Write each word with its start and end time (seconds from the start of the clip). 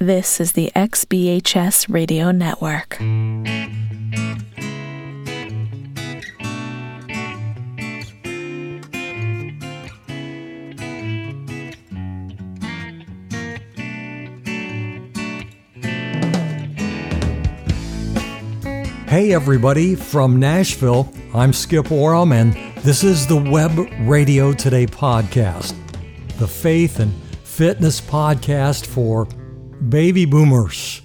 This 0.00 0.38
is 0.38 0.52
the 0.52 0.70
XBHS 0.76 1.92
Radio 1.92 2.30
Network. 2.30 2.98
Hey, 19.08 19.32
everybody, 19.32 19.96
from 19.96 20.38
Nashville, 20.38 21.12
I'm 21.34 21.52
Skip 21.52 21.90
Oram, 21.90 22.30
and 22.30 22.54
this 22.84 23.02
is 23.02 23.26
the 23.26 23.36
Web 23.36 23.76
Radio 24.02 24.52
Today 24.52 24.86
podcast, 24.86 25.74
the 26.38 26.46
faith 26.46 27.00
and 27.00 27.12
fitness 27.42 28.00
podcast 28.00 28.86
for 28.86 29.26
baby 29.86 30.24
boomers, 30.24 31.02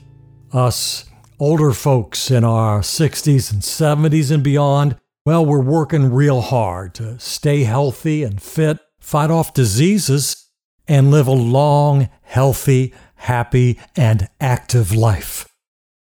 us 0.52 1.06
older 1.40 1.72
folks 1.72 2.32
in 2.32 2.44
our 2.44 2.82
60s 2.82 3.52
and 3.52 3.62
70s 3.62 4.32
and 4.32 4.44
beyond. 4.44 4.98
Well, 5.26 5.46
we're 5.46 5.62
working 5.62 6.12
real 6.12 6.42
hard 6.42 6.94
to 6.96 7.18
stay 7.20 7.64
healthy 7.64 8.24
and 8.24 8.42
fit, 8.42 8.80
fight 9.00 9.32
off 9.32 9.54
diseases, 9.54 10.50
and 10.88 11.12
live 11.12 11.28
a 11.28 11.32
long, 11.32 12.10
healthy, 12.24 12.94
happy, 13.16 13.80
and 13.96 14.28
active 14.42 14.94
life. 14.94 15.48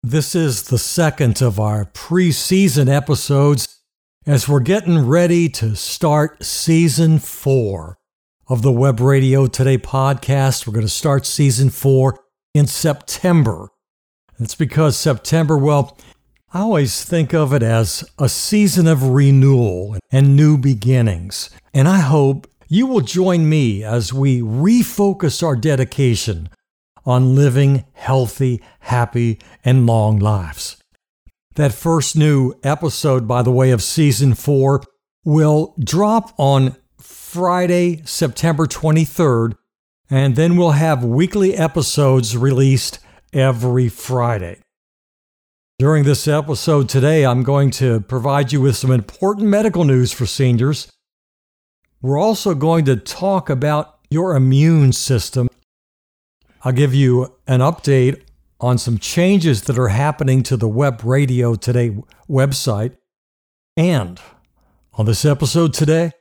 This 0.03 0.35
is 0.35 0.65
the 0.65 0.79
second 0.79 1.43
of 1.43 1.61
our 1.61 1.85
preseason 1.85 2.89
episodes 2.89 3.83
as 4.27 4.49
we're 4.49 4.61
getting 4.61 5.07
ready 5.07 5.49
to 5.51 5.75
start 5.75 6.43
season 6.43 7.19
four 7.19 7.99
of 8.49 8.63
the 8.63 8.73
Web 8.73 9.01
Radio 9.01 9.47
Today 9.47 9.77
podcast. 9.77 10.67
We're 10.67 10.73
going 10.73 10.87
to 10.87 10.89
start 10.89 11.27
season 11.27 11.69
four 11.69 12.19
in 12.55 12.67
September. 12.67 13.69
It's 14.39 14.55
because 14.55 14.97
September, 14.97 15.57
well, 15.57 15.99
I 16.53 16.61
always 16.61 17.05
think 17.05 17.33
of 17.33 17.53
it 17.53 17.63
as 17.63 18.05
a 18.19 18.29
season 18.29 18.87
of 18.87 19.11
renewal 19.11 19.97
and 20.11 20.35
new 20.35 20.59
beginnings. 20.59 21.51
And 21.73 21.87
I 21.87 21.99
hope 21.99 22.49
you 22.69 22.87
will 22.87 23.03
join 23.03 23.49
me 23.49 23.85
as 23.85 24.13
we 24.13 24.41
refocus 24.41 25.43
our 25.43 25.57
dedication 25.57 26.49
on 27.05 27.35
living 27.35 27.85
healthy, 27.93 28.61
happy, 28.81 29.39
and 29.65 29.87
long 29.87 30.19
lives. 30.19 30.77
That 31.55 31.73
first 31.73 32.17
new 32.17 32.55
episode, 32.63 33.29
by 33.29 33.43
the 33.43 33.51
way, 33.51 33.71
of 33.71 33.83
season 33.83 34.35
four 34.35 34.83
will 35.25 35.75
drop 35.79 36.33
on 36.39 36.77
Friday, 37.01 38.03
September 38.05 38.67
23rd, 38.67 39.55
and 40.11 40.37
then 40.37 40.57
we'll 40.57 40.73
have 40.73 41.05
weekly 41.05 41.55
episodes 41.55 42.37
released 42.37 42.99
every 43.33 43.89
Friday. 43.89 44.59
During 45.79 46.05
this 46.05 46.29
episode 46.29 46.89
today, 46.89 47.25
I'm 47.25 47.43
going 47.43 47.71
to 47.73 48.01
provide 48.01 48.53
you 48.53 48.61
with 48.61 48.77
some 48.77 48.91
important 48.91 49.47
medical 49.47 49.85
news 49.85 50.13
for 50.13 50.27
seniors. 50.27 50.93
We're 52.03 52.19
also 52.19 52.55
going 52.55 52.85
to 52.87 52.97
talk 52.97 53.49
about 53.49 53.99
your 54.11 54.35
immune 54.37 54.93
system 54.93 55.49
I'll 56.63 56.73
give 56.73 56.95
you 56.95 57.35
an 57.47 57.61
update 57.61 58.23
on 58.61 58.77
some 58.77 58.99
changes 58.99 59.63
that 59.63 59.79
are 59.79 59.89
happening 59.89 60.43
to 60.45 60.59
the 60.59 60.69
Web 60.69 61.03
Radio 61.05 61.55
Today 61.55 61.97
website. 62.29 62.97
And 63.79 64.21
on 64.93 65.07
this 65.07 65.25
episode 65.25 65.73
today, 65.73 66.13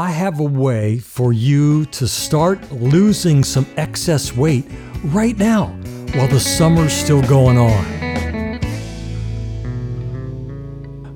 I 0.00 0.10
have 0.10 0.40
a 0.40 0.42
way 0.42 0.98
for 0.98 1.32
you 1.32 1.84
to 1.92 2.08
start 2.08 2.72
losing 2.72 3.44
some 3.44 3.64
excess 3.76 4.36
weight 4.36 4.64
right 5.04 5.38
now 5.38 5.66
while 6.14 6.26
the 6.26 6.40
summer's 6.40 6.92
still 6.92 7.22
going 7.22 7.56
on. 7.56 8.58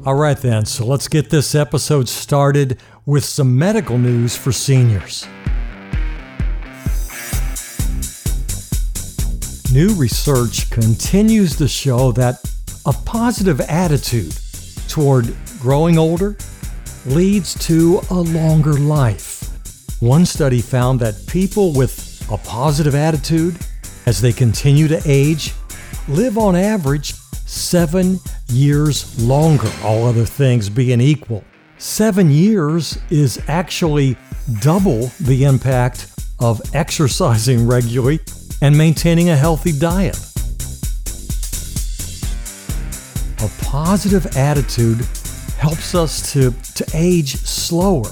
All 0.07 0.15
right, 0.15 0.39
then, 0.39 0.65
so 0.65 0.87
let's 0.87 1.09
get 1.09 1.29
this 1.29 1.57
episode 1.57 2.09
started 2.09 2.80
with 3.05 3.25
some 3.25 3.58
medical 3.58 3.98
news 3.98 4.36
for 4.36 4.52
seniors. 4.52 5.27
New 9.73 9.92
research 9.95 10.70
continues 10.70 11.57
to 11.57 11.67
show 11.67 12.13
that 12.13 12.48
a 12.86 12.92
positive 12.92 13.61
attitude 13.63 14.36
toward 14.86 15.35
growing 15.58 15.98
older 15.98 16.36
leads 17.08 17.55
to 17.67 18.01
a 18.11 18.14
longer 18.14 18.74
life. 18.74 19.48
One 20.01 20.27
study 20.27 20.61
found 20.61 21.01
that 21.01 21.27
people 21.27 21.73
with 21.73 22.27
a 22.30 22.39
positive 22.39 22.95
attitude 22.95 23.57
as 24.07 24.20
they 24.20 24.33
continue 24.33 24.89
to 24.89 25.01
age 25.07 25.55
live 26.08 26.39
on 26.39 26.55
average 26.55 27.14
seven 27.46 28.20
years 28.48 29.20
longer, 29.23 29.70
all 29.83 30.07
other 30.07 30.24
things 30.24 30.69
being 30.69 31.01
equal. 31.01 31.42
Seven 31.79 32.30
years 32.30 32.98
is 33.11 33.40
actually 33.48 34.17
double 34.61 35.11
the 35.20 35.45
impact 35.45 36.08
of 36.39 36.61
exercising 36.75 37.67
regularly 37.69 38.20
and 38.61 38.77
maintaining 38.77 39.30
a 39.30 39.36
healthy 39.36 39.73
diet. 39.73 40.19
A 43.40 43.64
positive 43.64 44.27
attitude 44.36 45.07
helps 45.58 45.95
us 45.95 46.33
to, 46.33 46.52
to 46.74 46.86
age 46.95 47.35
slower. 47.36 48.08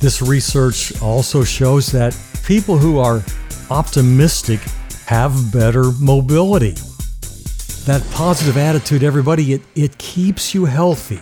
This 0.00 0.22
research 0.22 1.00
also 1.02 1.42
shows 1.42 1.90
that 1.92 2.16
people 2.44 2.78
who 2.78 2.98
are 2.98 3.22
optimistic 3.70 4.60
have 5.06 5.52
better 5.52 5.90
mobility. 6.00 6.74
That 7.86 8.06
positive 8.12 8.56
attitude, 8.56 9.02
everybody, 9.02 9.54
it, 9.54 9.62
it 9.74 9.98
keeps 9.98 10.54
you 10.54 10.64
healthy. 10.64 11.20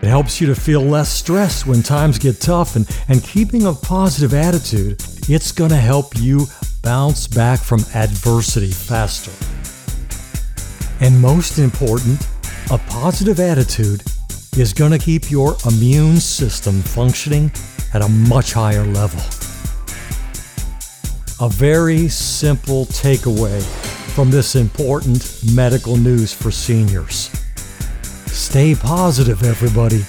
It 0.00 0.06
helps 0.06 0.40
you 0.40 0.46
to 0.46 0.54
feel 0.54 0.80
less 0.80 1.10
stressed 1.10 1.66
when 1.66 1.82
times 1.82 2.18
get 2.18 2.40
tough, 2.40 2.76
and, 2.76 2.88
and 3.08 3.22
keeping 3.22 3.66
a 3.66 3.72
positive 3.72 4.32
attitude, 4.32 5.02
it's 5.28 5.52
going 5.52 5.70
to 5.70 5.76
help 5.76 6.16
you 6.16 6.46
bounce 6.82 7.26
back 7.26 7.60
from 7.60 7.80
adversity 7.94 8.70
faster. 8.70 9.32
And 11.00 11.20
most 11.20 11.58
important, 11.58 12.26
a 12.70 12.78
positive 12.78 13.40
attitude 13.40 14.02
is 14.56 14.72
going 14.72 14.92
to 14.92 14.98
keep 14.98 15.30
your 15.30 15.56
immune 15.68 16.16
system 16.16 16.82
functioning 16.82 17.50
at 17.94 18.02
a 18.02 18.08
much 18.08 18.52
higher 18.52 18.84
level. 18.84 19.20
A 21.40 21.48
very 21.48 22.08
simple 22.08 22.86
takeaway 22.86 23.62
from 24.14 24.30
this 24.30 24.56
important 24.56 25.42
medical 25.54 25.96
news 25.96 26.32
for 26.34 26.50
seniors. 26.50 27.30
Stay 28.26 28.74
positive, 28.74 29.42
everybody. 29.42 30.04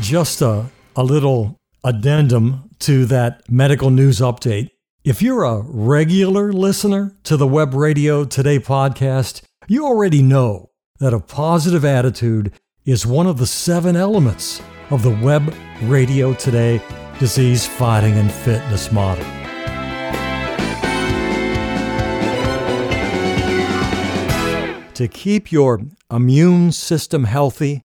Just 0.00 0.42
a, 0.42 0.66
a 0.96 1.04
little 1.04 1.56
addendum 1.84 2.70
to 2.80 3.04
that 3.06 3.48
medical 3.48 3.90
news 3.90 4.20
update. 4.20 4.70
If 5.04 5.22
you're 5.22 5.44
a 5.44 5.62
regular 5.62 6.52
listener 6.52 7.16
to 7.24 7.36
the 7.36 7.46
Web 7.46 7.74
Radio 7.74 8.24
Today 8.24 8.58
podcast, 8.58 9.42
you 9.68 9.86
already 9.86 10.22
know 10.22 10.70
that 10.98 11.14
a 11.14 11.20
positive 11.20 11.84
attitude 11.84 12.52
is 12.84 13.06
one 13.06 13.26
of 13.26 13.38
the 13.38 13.46
seven 13.46 13.94
elements 13.94 14.60
of 14.90 15.02
the 15.02 15.10
Web 15.22 15.54
Radio 15.82 16.34
Today 16.34 16.82
disease 17.18 17.66
fighting 17.66 18.14
and 18.14 18.32
fitness 18.32 18.90
model. 18.90 19.24
To 24.94 25.08
keep 25.08 25.52
your 25.52 25.80
immune 26.10 26.72
system 26.72 27.24
healthy, 27.24 27.82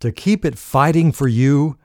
to 0.00 0.12
keep 0.12 0.44
it 0.44 0.58
fighting 0.58 1.12
for 1.12 1.28
you, 1.28 1.78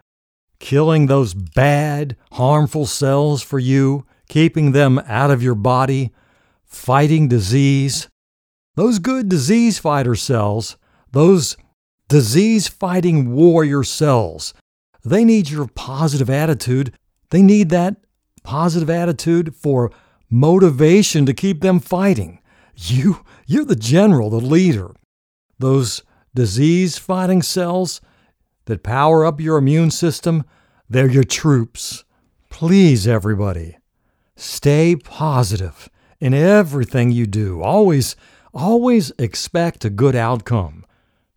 killing 0.60 1.06
those 1.06 1.34
bad, 1.34 2.16
harmful 2.34 2.86
cells 2.86 3.42
for 3.42 3.60
you, 3.60 4.06
keeping 4.28 4.72
them 4.72 5.00
out 5.08 5.32
of 5.32 5.42
your 5.42 5.56
body, 5.56 6.12
fighting 6.66 7.28
disease. 7.28 8.08
Those 8.78 9.00
good 9.00 9.28
disease 9.28 9.80
fighter 9.80 10.14
cells, 10.14 10.78
those 11.12 11.58
disease 12.10 12.68
fighting 12.68 13.34
warrior 13.34 13.84
cells, 13.84 14.54
they 15.04 15.26
need 15.26 15.50
your 15.50 15.66
positive 15.66 16.30
attitude. 16.30 16.94
They 17.32 17.42
need 17.42 17.70
that 17.70 17.96
positive 18.44 18.88
attitude 18.88 19.56
for 19.56 19.92
motivation 20.30 21.26
to 21.26 21.34
keep 21.34 21.62
them 21.62 21.80
fighting. 21.80 22.40
You, 22.76 23.26
you're 23.48 23.66
the 23.66 23.76
general, 23.76 24.30
the 24.30 24.40
leader. 24.40 24.92
Those 25.58 26.04
disease 26.36 27.00
fighting 27.00 27.42
cells, 27.42 28.00
that 28.66 28.84
power 28.84 29.26
up 29.26 29.42
your 29.42 29.58
immune 29.58 29.90
system, 29.90 30.44
they're 30.88 31.10
your 31.10 31.24
troops. 31.24 32.04
Please, 32.52 33.08
everybody, 33.08 33.80
stay 34.36 34.96
positive 34.96 35.90
in 36.20 36.36
everything 36.36 37.10
you 37.10 37.26
do. 37.26 37.64
Always, 37.64 38.16
always 38.54 39.12
expect 39.18 39.86
a 39.86 39.90
good 39.90 40.16
outcome. 40.16 40.86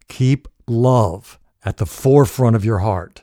Keep 0.09 0.49
love 0.67 1.39
at 1.65 1.77
the 1.77 1.87
forefront 1.87 2.57
of 2.57 2.65
your 2.65 2.79
heart. 2.79 3.23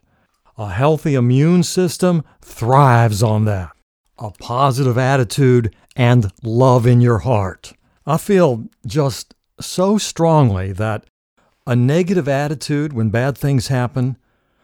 A 0.58 0.70
healthy 0.70 1.16
immune 1.16 1.64
system 1.64 2.24
thrives 2.42 3.22
on 3.24 3.46
that. 3.46 3.72
a 4.20 4.32
positive 4.32 4.98
attitude 4.98 5.76
and 5.96 6.32
love 6.44 6.86
in 6.88 7.02
your 7.02 7.20
heart. 7.20 7.74
I 8.06 8.18
feel 8.18 8.68
just 8.86 9.34
so 9.60 9.98
strongly 9.98 10.72
that 10.74 11.06
a 11.66 11.76
negative 11.76 12.28
attitude 12.28 12.94
when 12.94 13.10
bad 13.10 13.38
things 13.38 13.68
happen, 13.68 14.18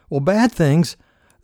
well, 0.08 0.20
bad 0.20 0.52
things, 0.52 0.96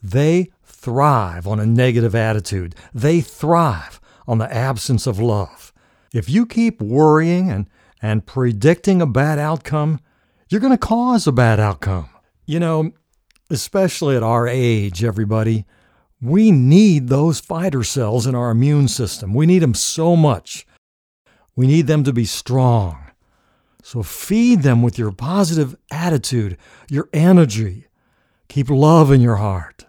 they 0.03 0.50
thrive 0.65 1.47
on 1.47 1.61
a 1.61 1.67
negative 1.67 2.15
attitude. 2.15 2.75
They 2.94 3.21
thrive 3.21 4.00
on 4.26 4.38
the 4.38 4.53
absence 4.53 5.06
of 5.06 5.19
love. 5.19 5.69
If 6.12 6.29
you 6.29 6.47
keep 6.47 6.81
worrying 6.81 7.51
and, 7.51 7.69
and 8.03 8.27
predicting 8.27 9.01
a 9.01 9.07
bad 9.07 9.39
outcome, 9.39 10.01
you're 10.49 10.61
going 10.61 10.73
to 10.73 10.79
cause 10.79 11.27
a 11.27 11.33
bad 11.33 11.61
outcome. 11.61 12.11
You 12.47 12.59
know, 12.61 12.93
especially 13.51 14.17
at 14.17 14.23
our 14.23 14.49
age, 14.49 15.05
everybody, 15.05 15.65
we 16.21 16.51
need 16.51 17.09
those 17.09 17.41
fighter 17.41 17.85
cells 17.85 18.27
in 18.27 18.35
our 18.35 18.51
immune 18.51 18.89
system. 18.89 19.35
We 19.35 19.47
need 19.47 19.61
them 19.61 19.75
so 19.75 20.17
much. 20.17 20.67
We 21.57 21.67
need 21.67 21.87
them 21.87 22.05
to 22.05 22.12
be 22.12 22.25
strong. 22.25 22.99
So 23.83 24.03
feed 24.03 24.62
them 24.62 24.83
with 24.83 24.99
your 24.99 25.12
positive 25.12 25.75
attitude, 25.91 26.59
your 26.89 27.09
energy. 27.12 27.87
Keep 28.49 28.69
love 28.71 29.11
in 29.11 29.21
your 29.21 29.37
heart. 29.37 29.87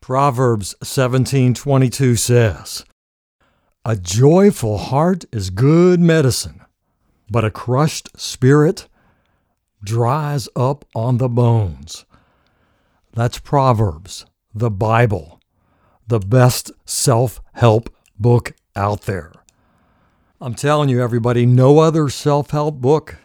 Proverbs 0.00 0.74
17:22 0.82 2.18
says, 2.18 2.84
"A 3.86 3.96
joyful 3.96 4.78
heart 4.78 5.26
is 5.30 5.50
good 5.50 6.00
medicine, 6.00 6.62
but 7.30 7.44
a 7.44 7.50
crushed 7.50 8.08
spirit 8.18 8.88
dries 9.82 10.48
up 10.56 10.86
on 10.94 11.18
the 11.18 11.28
bones." 11.28 12.06
That's 13.12 13.38
Proverbs, 13.38 14.24
the 14.54 14.70
Bible, 14.70 15.38
the 16.08 16.18
best 16.18 16.72
self-help 16.86 17.90
book 18.18 18.54
out 18.74 19.02
there. 19.02 19.32
I'm 20.40 20.54
telling 20.54 20.88
you, 20.88 21.02
everybody, 21.02 21.44
no 21.44 21.78
other 21.78 22.08
self 22.08 22.50
help 22.50 22.76
book, 22.76 23.16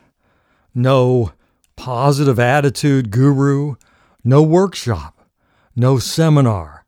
no 0.75 1.31
positive 1.77 2.37
attitude 2.37 3.11
guru, 3.11 3.75
no 4.25 4.43
workshop, 4.43 5.25
no 5.73 5.99
seminar, 5.99 6.83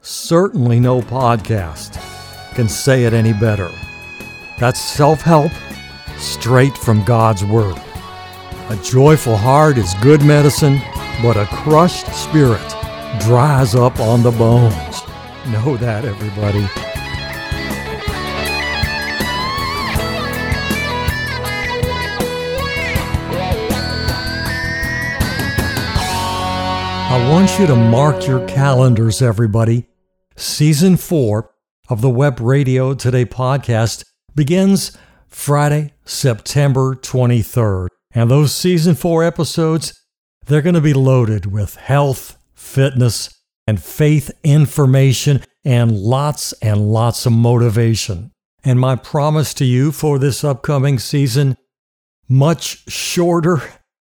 certainly 0.00 0.80
no 0.80 1.00
podcast 1.00 2.17
can 2.58 2.68
say 2.68 3.04
it 3.04 3.12
any 3.12 3.32
better. 3.32 3.70
That's 4.58 4.80
self 4.80 5.20
help 5.20 5.52
straight 6.16 6.76
from 6.76 7.04
God's 7.04 7.44
Word. 7.44 7.80
A 8.70 8.76
joyful 8.82 9.36
heart 9.36 9.78
is 9.78 9.94
good 10.02 10.24
medicine, 10.24 10.80
but 11.22 11.36
a 11.36 11.46
crushed 11.46 12.12
spirit 12.12 12.68
dries 13.20 13.76
up 13.76 14.00
on 14.00 14.24
the 14.24 14.32
bones. 14.32 14.74
Know 15.46 15.76
that, 15.76 16.04
everybody. 16.04 16.66
I 27.14 27.30
want 27.30 27.56
you 27.60 27.68
to 27.68 27.76
mark 27.76 28.26
your 28.26 28.44
calendars, 28.48 29.22
everybody. 29.22 29.86
Season 30.34 30.96
four 30.96 31.52
of 31.88 32.00
the 32.00 32.10
Web 32.10 32.38
Radio 32.40 32.94
Today 32.94 33.24
podcast 33.24 34.04
begins 34.34 34.96
Friday, 35.26 35.94
September 36.04 36.94
23rd. 36.94 37.88
And 38.12 38.30
those 38.30 38.54
season 38.54 38.94
four 38.94 39.24
episodes, 39.24 39.98
they're 40.46 40.62
going 40.62 40.74
to 40.74 40.80
be 40.80 40.92
loaded 40.92 41.46
with 41.46 41.76
health, 41.76 42.36
fitness, 42.54 43.30
and 43.66 43.82
faith 43.82 44.30
information 44.44 45.42
and 45.64 45.92
lots 45.92 46.52
and 46.54 46.92
lots 46.92 47.26
of 47.26 47.32
motivation. 47.32 48.32
And 48.64 48.78
my 48.80 48.96
promise 48.96 49.54
to 49.54 49.64
you 49.64 49.92
for 49.92 50.18
this 50.18 50.44
upcoming 50.44 50.98
season 50.98 51.56
much 52.28 52.90
shorter 52.90 53.62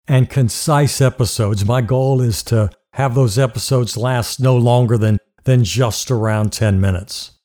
and 0.09 0.31
concise 0.31 1.01
episodes. 1.01 1.65
My 1.65 1.83
goal 1.83 2.21
is 2.23 2.43
to 2.45 2.71
have 2.95 3.15
those 3.15 3.39
episodes 3.39 3.97
last 3.97 4.41
no 4.41 4.57
longer 4.57 4.97
than, 4.97 5.19
than 5.45 5.65
just 5.65 6.11
around 6.11 6.53
10 6.53 6.81
minutes. 6.81 7.36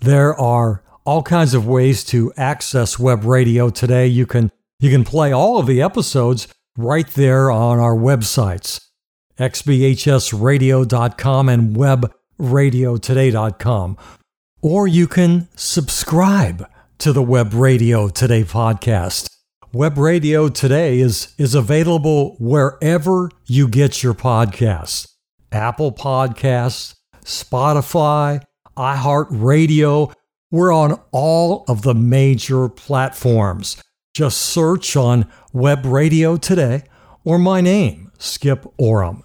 There 0.00 0.34
are 0.34 0.82
all 1.04 1.22
kinds 1.22 1.54
of 1.54 1.66
ways 1.66 2.04
to 2.04 2.32
access 2.36 2.98
web 2.98 3.24
radio 3.24 3.70
today. 3.70 4.06
You 4.06 4.26
can, 4.26 4.52
you 4.80 4.90
can 4.90 5.04
play 5.04 5.32
all 5.32 5.58
of 5.58 5.66
the 5.66 5.82
episodes 5.82 6.48
right 6.76 7.08
there 7.08 7.50
on 7.50 7.78
our 7.78 7.96
websites, 7.96 8.86
xbhsradio.com 9.38 11.48
and 11.48 11.74
webradiotoday.com. 11.76 13.96
Or 14.60 14.88
you 14.88 15.06
can 15.06 15.48
subscribe 15.54 16.68
to 16.98 17.12
the 17.12 17.22
Web 17.22 17.54
Radio 17.54 18.08
Today 18.08 18.42
podcast 18.42 19.28
Web 19.74 19.98
Radio 19.98 20.48
Today 20.48 20.98
is, 20.98 21.34
is 21.36 21.54
available 21.54 22.36
wherever 22.40 23.30
you 23.46 23.68
get 23.68 24.02
your 24.02 24.14
podcasts 24.14 25.12
Apple 25.52 25.92
Podcasts, 25.92 26.94
Spotify, 27.22 28.42
iHeartRadio. 28.78 30.12
We're 30.50 30.72
on 30.72 30.98
all 31.10 31.64
of 31.68 31.82
the 31.82 31.94
major 31.94 32.68
platforms. 32.68 33.82
Just 34.14 34.38
search 34.38 34.96
on 34.96 35.30
Web 35.52 35.84
Radio 35.84 36.36
Today 36.36 36.84
or 37.24 37.38
my 37.38 37.60
name, 37.60 38.10
Skip 38.18 38.64
Oram. 38.78 39.24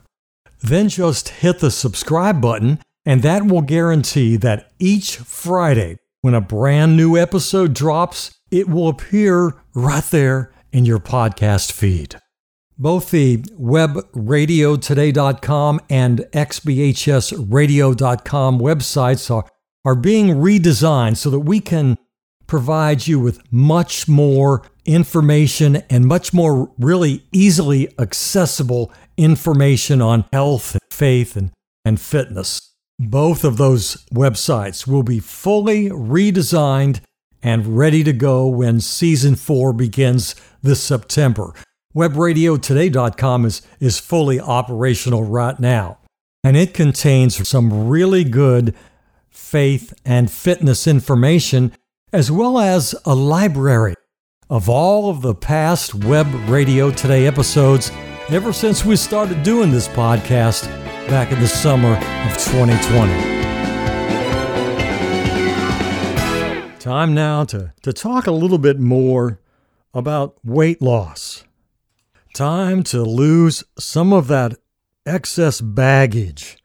Then 0.61 0.89
just 0.89 1.29
hit 1.29 1.59
the 1.59 1.71
subscribe 1.71 2.41
button, 2.41 2.79
and 3.05 3.21
that 3.21 3.45
will 3.45 3.61
guarantee 3.61 4.35
that 4.37 4.71
each 4.79 5.17
Friday, 5.17 5.97
when 6.21 6.33
a 6.33 6.41
brand 6.41 6.97
new 6.97 7.17
episode 7.17 7.73
drops, 7.73 8.37
it 8.51 8.67
will 8.67 8.87
appear 8.87 9.61
right 9.73 10.03
there 10.05 10.53
in 10.71 10.85
your 10.85 10.99
podcast 10.99 11.71
feed. 11.71 12.15
Both 12.77 13.09
the 13.11 13.37
webradiotoday.com 13.37 15.81
and 15.89 16.19
xbhsradio.com 16.19 18.59
websites 18.59 19.31
are, 19.31 19.45
are 19.85 19.95
being 19.95 20.27
redesigned 20.29 21.17
so 21.17 21.29
that 21.29 21.41
we 21.41 21.59
can 21.59 21.97
provide 22.47 23.05
you 23.07 23.19
with 23.19 23.39
much 23.51 24.07
more 24.07 24.63
information 24.85 25.77
and 25.89 26.05
much 26.05 26.33
more 26.33 26.71
really 26.77 27.23
easily 27.31 27.89
accessible 27.99 28.91
information 29.17 30.01
on 30.01 30.25
health, 30.33 30.77
faith, 30.91 31.35
and, 31.35 31.51
and 31.85 32.01
fitness. 32.01 32.73
Both 32.99 33.43
of 33.43 33.57
those 33.57 34.05
websites 34.13 34.87
will 34.87 35.03
be 35.03 35.19
fully 35.19 35.89
redesigned 35.89 37.01
and 37.41 37.77
ready 37.77 38.03
to 38.03 38.13
go 38.13 38.47
when 38.47 38.79
season 38.79 39.35
four 39.35 39.73
begins 39.73 40.35
this 40.61 40.81
September. 40.81 41.53
WebRadioToday.com 41.95 43.45
is, 43.45 43.61
is 43.79 43.99
fully 43.99 44.39
operational 44.39 45.23
right 45.23 45.59
now, 45.59 45.99
and 46.43 46.57
it 46.57 46.73
contains 46.73 47.47
some 47.47 47.87
really 47.87 48.23
good 48.23 48.73
faith 49.29 49.93
and 50.03 50.31
fitness 50.31 50.87
information, 50.87 51.71
as 52.11 52.31
well 52.31 52.57
as 52.57 52.95
a 53.05 53.13
library 53.13 53.93
of 54.49 54.69
all 54.69 55.09
of 55.09 55.21
the 55.21 55.35
past 55.35 55.93
Web 55.93 56.27
Radio 56.49 56.89
Today 56.89 57.27
episodes 57.27 57.91
ever 58.29 58.51
since 58.51 58.83
we 58.83 58.95
started 58.95 59.43
doing 59.43 59.71
this 59.71 59.87
podcast 59.87 60.65
back 61.07 61.31
in 61.31 61.39
the 61.39 61.47
summer 61.47 61.95
of 61.95 62.37
2020. 62.37 63.33
Time 66.79 67.13
now 67.13 67.43
to, 67.45 67.71
to 67.83 67.93
talk 67.93 68.25
a 68.25 68.31
little 68.31 68.57
bit 68.57 68.79
more 68.79 69.39
about 69.93 70.37
weight 70.43 70.81
loss. 70.81 71.43
Time 72.33 72.81
to 72.81 73.03
lose 73.03 73.63
some 73.77 74.11
of 74.11 74.27
that 74.27 74.55
excess 75.05 75.61
baggage 75.61 76.57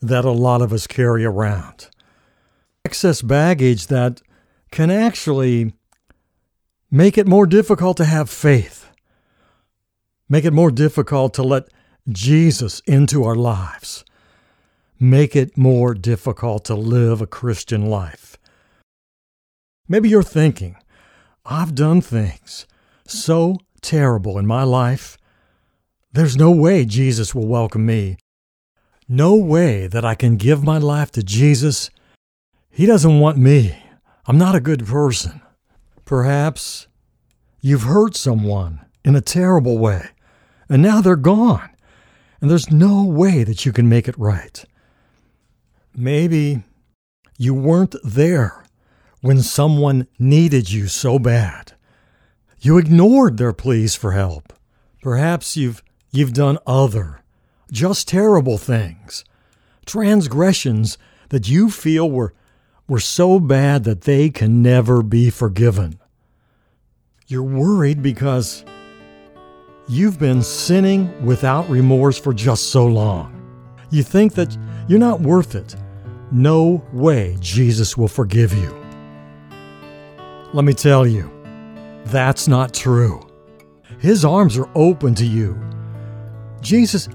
that 0.00 0.24
a 0.24 0.30
lot 0.30 0.62
of 0.62 0.72
us 0.72 0.86
carry 0.86 1.22
around. 1.22 1.88
Excess 2.86 3.20
baggage 3.20 3.88
that 3.88 4.22
can 4.70 4.90
actually 4.90 5.74
make 6.90 7.18
it 7.18 7.26
more 7.26 7.46
difficult 7.46 7.98
to 7.98 8.06
have 8.06 8.30
faith, 8.30 8.90
make 10.30 10.46
it 10.46 10.52
more 10.54 10.70
difficult 10.70 11.34
to 11.34 11.42
let 11.42 11.68
Jesus 12.08 12.80
into 12.86 13.22
our 13.22 13.36
lives, 13.36 14.06
make 14.98 15.36
it 15.36 15.58
more 15.58 15.92
difficult 15.92 16.64
to 16.64 16.74
live 16.74 17.20
a 17.20 17.26
Christian 17.26 17.84
life. 17.84 18.38
Maybe 19.86 20.08
you're 20.08 20.22
thinking, 20.22 20.76
I've 21.44 21.74
done 21.74 22.00
things 22.00 22.66
so 23.06 23.58
terrible 23.82 24.38
in 24.38 24.46
my 24.46 24.62
life. 24.62 25.18
There's 26.12 26.36
no 26.36 26.50
way 26.50 26.84
Jesus 26.84 27.34
will 27.34 27.46
welcome 27.46 27.84
me. 27.84 28.16
No 29.08 29.34
way 29.34 29.86
that 29.88 30.04
I 30.04 30.14
can 30.14 30.36
give 30.36 30.62
my 30.62 30.78
life 30.78 31.10
to 31.12 31.22
Jesus. 31.22 31.90
He 32.70 32.86
doesn't 32.86 33.20
want 33.20 33.36
me. 33.36 33.76
I'm 34.26 34.38
not 34.38 34.54
a 34.54 34.60
good 34.60 34.86
person. 34.86 35.42
Perhaps 36.04 36.86
you've 37.60 37.82
hurt 37.82 38.16
someone 38.16 38.80
in 39.04 39.16
a 39.16 39.20
terrible 39.20 39.78
way, 39.78 40.08
and 40.68 40.80
now 40.80 41.00
they're 41.00 41.16
gone, 41.16 41.70
and 42.40 42.50
there's 42.50 42.70
no 42.70 43.04
way 43.04 43.44
that 43.44 43.66
you 43.66 43.72
can 43.72 43.88
make 43.88 44.08
it 44.08 44.18
right. 44.18 44.64
Maybe 45.94 46.62
you 47.36 47.54
weren't 47.54 47.96
there 48.04 48.64
when 49.20 49.42
someone 49.42 50.06
needed 50.18 50.70
you 50.70 50.86
so 50.88 51.18
bad. 51.18 51.72
You 52.64 52.78
ignored 52.78 53.38
their 53.38 53.52
pleas 53.52 53.96
for 53.96 54.12
help. 54.12 54.52
Perhaps 55.02 55.56
you've 55.56 55.82
you've 56.12 56.32
done 56.32 56.58
other 56.64 57.22
just 57.72 58.06
terrible 58.06 58.56
things. 58.56 59.24
Transgressions 59.84 60.96
that 61.30 61.48
you 61.48 61.70
feel 61.70 62.08
were 62.08 62.34
were 62.86 63.00
so 63.00 63.40
bad 63.40 63.82
that 63.82 64.02
they 64.02 64.30
can 64.30 64.62
never 64.62 65.02
be 65.02 65.28
forgiven. 65.28 65.98
You're 67.26 67.42
worried 67.42 68.00
because 68.00 68.64
you've 69.88 70.20
been 70.20 70.44
sinning 70.44 71.26
without 71.26 71.68
remorse 71.68 72.16
for 72.16 72.32
just 72.32 72.70
so 72.70 72.86
long. 72.86 73.40
You 73.90 74.04
think 74.04 74.34
that 74.34 74.56
you're 74.86 75.00
not 75.00 75.20
worth 75.20 75.56
it. 75.56 75.74
No 76.30 76.86
way 76.92 77.36
Jesus 77.40 77.96
will 77.96 78.06
forgive 78.06 78.52
you. 78.52 78.70
Let 80.52 80.64
me 80.64 80.74
tell 80.74 81.04
you, 81.08 81.41
that's 82.06 82.48
not 82.48 82.74
true. 82.74 83.20
His 83.98 84.24
arms 84.24 84.56
are 84.58 84.68
open 84.74 85.14
to 85.16 85.26
you. 85.26 85.60
Jesus, 86.60 87.08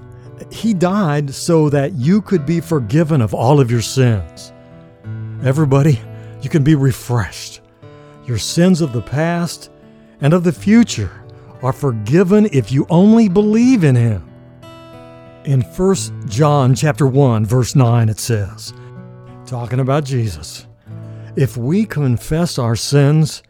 He 0.50 0.74
died 0.74 1.32
so 1.32 1.68
that 1.70 1.92
you 1.92 2.22
could 2.22 2.46
be 2.46 2.60
forgiven 2.60 3.20
of 3.20 3.34
all 3.34 3.60
of 3.60 3.70
your 3.70 3.82
sins. 3.82 4.52
Everybody, 5.44 6.00
you 6.42 6.50
can 6.50 6.64
be 6.64 6.74
refreshed. 6.74 7.60
Your 8.26 8.38
sins 8.38 8.80
of 8.80 8.92
the 8.92 9.02
past 9.02 9.70
and 10.20 10.32
of 10.32 10.44
the 10.44 10.52
future 10.52 11.24
are 11.62 11.72
forgiven 11.72 12.48
if 12.52 12.70
you 12.70 12.86
only 12.90 13.28
believe 13.28 13.84
in 13.84 13.96
him. 13.96 14.28
In 15.44 15.62
1 15.62 16.28
John 16.28 16.74
chapter 16.74 17.06
1 17.06 17.46
verse 17.46 17.74
9 17.74 18.08
it 18.08 18.20
says, 18.20 18.74
talking 19.46 19.80
about 19.80 20.04
Jesus, 20.04 20.66
if 21.36 21.56
we 21.56 21.86
confess 21.86 22.58
our 22.58 22.76
sins, 22.76 23.42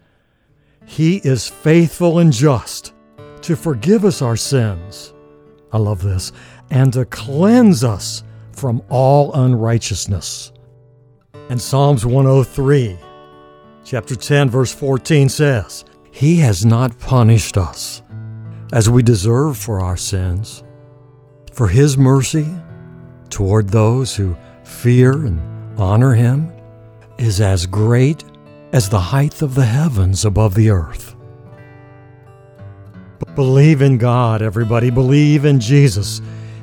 he 0.88 1.18
is 1.18 1.46
faithful 1.46 2.18
and 2.18 2.32
just 2.32 2.94
to 3.42 3.54
forgive 3.54 4.06
us 4.06 4.22
our 4.22 4.38
sins. 4.38 5.12
I 5.70 5.76
love 5.76 6.02
this, 6.02 6.32
and 6.70 6.90
to 6.94 7.04
cleanse 7.04 7.84
us 7.84 8.24
from 8.52 8.82
all 8.88 9.34
unrighteousness. 9.34 10.50
And 11.50 11.60
Psalms 11.60 12.06
103, 12.06 12.98
chapter 13.84 14.16
10, 14.16 14.48
verse 14.48 14.74
14 14.74 15.28
says, 15.28 15.84
He 16.10 16.36
has 16.36 16.64
not 16.64 16.98
punished 16.98 17.58
us 17.58 18.02
as 18.72 18.88
we 18.88 19.02
deserve 19.02 19.58
for 19.58 19.80
our 19.80 19.96
sins, 19.98 20.64
for 21.52 21.68
His 21.68 21.98
mercy 21.98 22.46
toward 23.28 23.68
those 23.68 24.16
who 24.16 24.34
fear 24.64 25.12
and 25.12 25.78
honor 25.78 26.14
Him 26.14 26.50
is 27.18 27.42
as 27.42 27.66
great 27.66 28.24
as 28.72 28.88
the 28.88 29.00
height 29.00 29.42
of 29.42 29.54
the 29.54 29.64
heavens 29.64 30.24
above 30.24 30.54
the 30.54 30.70
earth. 30.70 31.16
But 33.18 33.34
believe 33.34 33.82
in 33.82 33.98
God, 33.98 34.42
everybody. 34.42 34.90
Believe 34.90 35.44
in 35.44 35.60
Jesus, 35.60 36.20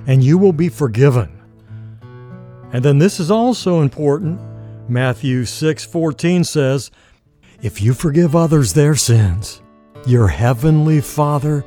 and 0.08 0.24
you 0.24 0.38
will 0.38 0.54
be 0.54 0.70
forgiven. 0.70 1.30
And 2.72 2.84
then 2.84 3.00
this 3.00 3.20
is 3.20 3.32
also 3.32 3.82
important 3.82 4.40
Matthew 4.88 5.46
6:14 5.46 6.44
says, 6.44 6.92
"If 7.62 7.82
you 7.82 7.94
forgive 7.94 8.36
others 8.36 8.74
their 8.74 8.96
sins, 8.96 9.62
your 10.06 10.28
heavenly 10.28 11.02
Father 11.02 11.66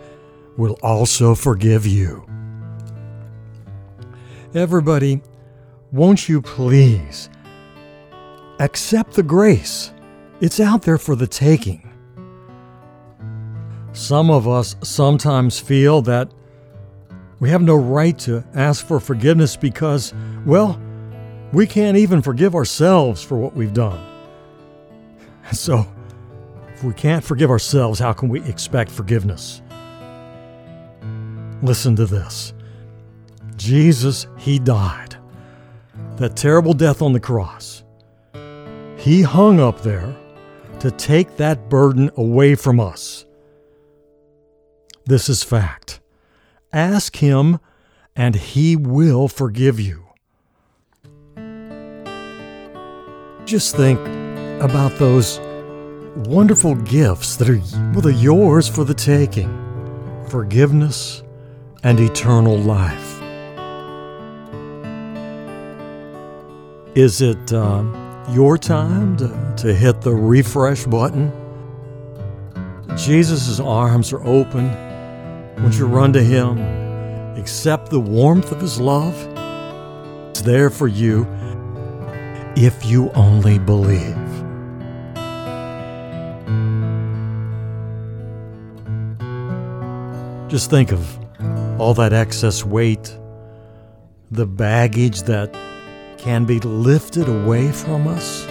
will 0.57 0.79
also 0.83 1.35
forgive 1.35 1.87
you." 1.87 2.25
Everybody, 4.55 5.21
won't 5.93 6.29
you 6.29 6.41
please 6.41 7.29
accept 8.61 9.15
the 9.15 9.23
grace? 9.23 9.93
It's 10.41 10.61
out 10.61 10.83
there 10.83 10.99
for 10.99 11.17
the 11.17 11.27
taking. 11.27 11.93
Some 13.93 14.31
of 14.31 14.47
us 14.47 14.77
sometimes 14.83 15.59
feel 15.59 16.01
that 16.03 16.31
we 17.41 17.51
have 17.51 17.63
no 17.63 17.75
right 17.75 18.17
to 18.21 18.45
ask 18.55 18.87
for 18.87 19.01
forgiveness 19.01 19.57
because, 19.57 20.15
well, 20.47 20.81
we 21.53 21.67
can't 21.67 21.97
even 21.97 22.23
forgive 22.23 22.55
ourselves 22.55 23.23
for 23.23 23.37
what 23.37 23.55
we've 23.55 23.75
done. 23.75 24.05
So, 25.53 25.87
if 26.75 26.85
we 26.85 26.93
can't 26.93 27.25
forgive 27.25 27.51
ourselves, 27.51 27.99
how 27.99 28.13
can 28.13 28.29
we 28.29 28.43
expect 28.43 28.91
forgiveness? 28.91 29.63
Listen 31.63 31.97
to 31.97 32.05
this 32.05 32.53
Jesus, 33.57 34.27
He 34.37 34.59
died. 34.59 35.17
That 36.17 36.37
terrible 36.37 36.75
death 36.75 37.01
on 37.01 37.13
the 37.13 37.21
cross. 37.21 37.83
He 38.99 39.23
hung 39.23 39.59
up 39.59 39.81
there 39.81 40.15
to 40.81 40.91
take 40.91 41.37
that 41.37 41.69
burden 41.69 42.11
away 42.17 42.55
from 42.55 42.81
us. 42.81 43.25
This 45.07 45.29
is 45.29 45.43
fact. 45.43 46.01
Ask 46.73 47.17
Him, 47.17 47.61
and 48.15 48.35
He 48.35 48.77
will 48.77 49.29
forgive 49.29 49.81
you. 49.81 50.05
Just 53.45 53.75
think 53.77 53.99
about 54.61 54.93
those 54.99 55.41
wonderful 56.27 56.75
gifts 56.75 57.37
that 57.37 57.49
are, 57.49 57.61
well, 57.93 58.01
they're 58.03 58.13
yours 58.13 58.69
for 58.69 58.85
the 58.85 58.95
taking 58.95 59.49
forgiveness 60.29 61.23
and 61.83 61.99
eternal 61.99 62.59
life. 62.59 63.15
Is 66.95 67.23
it 67.23 67.53
uh, 67.53 67.83
your 68.31 68.59
time 68.59 69.17
to, 69.17 69.55
to 69.59 69.75
hit 69.75 70.01
the 70.01 70.15
refresh 70.15 70.85
button? 70.85 71.33
Jesus' 72.97 73.61
arms 73.61 74.13
are 74.13 74.25
open. 74.25 74.69
Won't 75.63 75.79
you 75.79 75.87
run 75.87 76.13
to 76.13 76.23
Him? 76.23 76.59
Accept 77.37 77.91
the 77.91 78.01
warmth 78.01 78.51
of 78.53 78.61
His 78.61 78.81
love. 78.81 79.15
It's 80.31 80.43
there 80.43 80.71
for 80.71 80.89
you 80.89 81.27
if 82.57 82.85
you 82.85 83.11
only 83.11 83.59
believe. 83.59 84.17
Just 90.49 90.71
think 90.71 90.93
of 90.93 91.19
all 91.81 91.95
that 91.95 92.13
excess 92.13 92.65
weight, 92.65 93.17
the 94.31 94.47
baggage 94.47 95.23
that 95.23 95.55
can 96.29 96.45
be 96.45 96.61
lifted 96.61 97.27
away 97.27 97.73
from 97.73 98.07
us. 98.07 98.45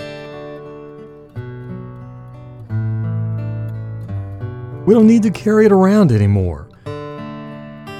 We 4.87 4.95
don't 4.95 5.05
need 5.05 5.21
to 5.21 5.29
carry 5.29 5.67
it 5.67 5.71
around 5.71 6.11
anymore. 6.11 6.69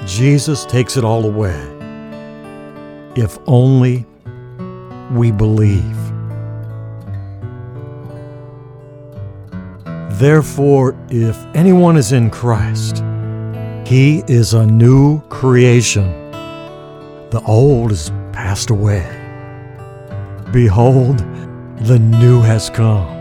Jesus 0.07 0.65
takes 0.65 0.97
it 0.97 1.03
all 1.03 1.23
away. 1.27 1.61
If 3.15 3.37
only 3.45 4.07
we 5.11 5.29
believe. 5.29 5.97
Therefore, 10.17 10.97
if 11.11 11.37
anyone 11.53 11.97
is 11.97 12.13
in 12.13 12.31
Christ, 12.31 13.03
he 13.85 14.23
is 14.27 14.55
a 14.55 14.65
new 14.65 15.21
creation. 15.29 16.31
The 17.29 17.43
old 17.45 17.91
is 17.91 18.09
passed 18.33 18.71
away. 18.71 19.26
Behold, 20.51 21.19
the 21.79 21.99
new 21.99 22.41
has 22.41 22.69
come. 22.69 23.15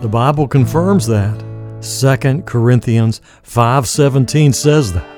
The 0.00 0.08
Bible 0.08 0.46
confirms 0.46 1.06
that. 1.06 1.42
2 1.80 2.42
Corinthians 2.46 3.20
5:17 3.42 4.52
says 4.52 4.92
that. 4.92 5.17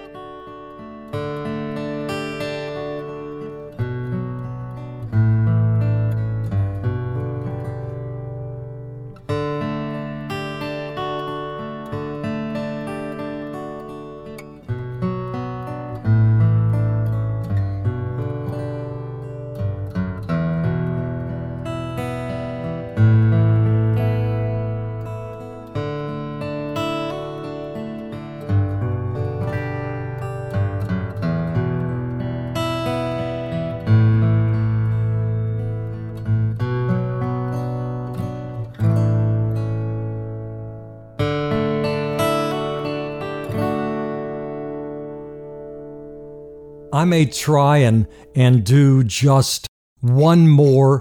I 47.01 47.07
may 47.07 47.25
try 47.25 47.79
and, 47.79 48.07
and 48.35 48.63
do 48.63 49.03
just 49.03 49.67
one 50.03 50.47
more 50.51 51.01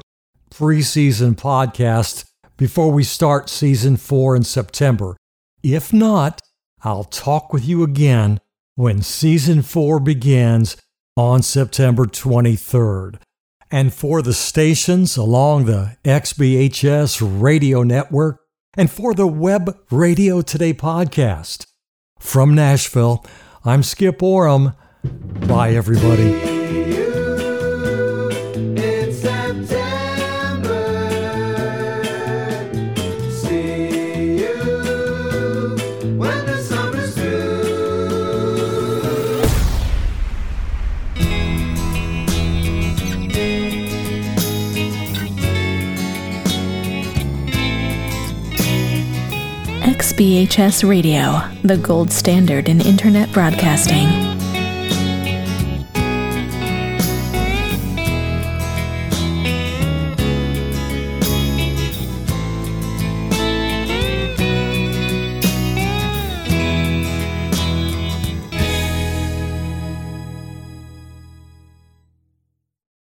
preseason 0.50 1.36
podcast 1.36 2.24
before 2.56 2.90
we 2.90 3.04
start 3.04 3.50
season 3.50 3.98
four 3.98 4.34
in 4.34 4.46
September. 4.46 5.18
If 5.62 5.92
not, 5.92 6.40
I'll 6.84 7.04
talk 7.04 7.52
with 7.52 7.66
you 7.66 7.84
again 7.84 8.40
when 8.76 9.02
season 9.02 9.62
four 9.62 10.00
begins 10.00 10.78
on 11.18 11.42
September 11.42 12.06
23rd. 12.06 13.20
And 13.70 13.94
for 13.94 14.22
the 14.22 14.34
stations 14.34 15.18
along 15.18 15.66
the 15.66 15.98
XBHS 16.06 17.42
radio 17.42 17.84
network 17.84 18.40
and 18.78 18.90
for 18.90 19.14
the 19.14 19.28
Web 19.28 19.78
Radio 19.92 20.40
Today 20.40 20.74
podcast. 20.74 21.66
From 22.20 22.56
Nashville, 22.56 23.26
I'm 23.66 23.84
Skip 23.84 24.24
Oram. 24.24 24.72
Bye, 25.04 25.76
everybody. 25.76 26.60
XBHS 49.82 50.88
Radio, 50.88 51.40
the 51.64 51.78
gold 51.78 52.12
standard 52.12 52.68
in 52.68 52.82
Internet 52.82 53.32
broadcasting. 53.32 54.39